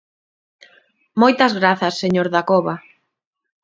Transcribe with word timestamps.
Moitas 1.21 1.51
grazas, 1.59 1.99
señor 2.03 2.27
da 2.33 2.41
Cova. 2.49 2.75